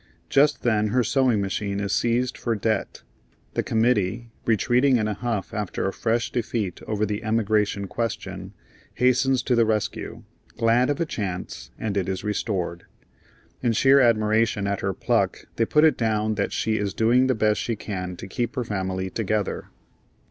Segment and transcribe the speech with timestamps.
[0.29, 3.03] Just then her sewing machine is seized for debt.
[3.53, 8.55] The committee, retreating in a huff after a fresh defeat over the emigration question,
[8.95, 10.23] hastens to the rescue,
[10.57, 12.85] glad of a chance, and it is restored.
[13.61, 17.35] In sheer admiration at her pluck they put it down that "she is doing the
[17.35, 19.67] best she can to keep her family together."